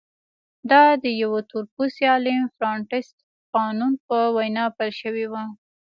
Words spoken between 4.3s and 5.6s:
وینا پیل شوې وه.